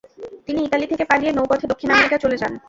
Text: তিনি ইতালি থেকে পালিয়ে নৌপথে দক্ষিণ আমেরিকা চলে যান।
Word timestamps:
তিনি 0.47 0.59
ইতালি 0.63 0.85
থেকে 0.91 1.03
পালিয়ে 1.11 1.31
নৌপথে 1.33 1.65
দক্ষিণ 1.71 1.89
আমেরিকা 1.91 2.17
চলে 2.23 2.37
যান। 2.41 2.53